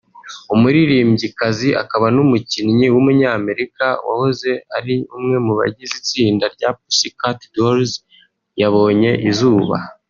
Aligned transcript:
umuririmbyikazi 0.53 1.69
akaba 1.83 2.05
n’umubyinnyi 2.15 2.87
w’umunyamerika 2.93 3.85
wahoze 4.07 4.51
ari 4.77 4.95
umwe 5.17 5.35
mu 5.45 5.53
bagize 5.59 5.93
itsinda 6.01 6.45
rya 6.55 6.69
Pussycat 6.79 7.39
Dolls 7.55 7.93
yabonye 8.61 9.11
izuba 9.29 9.75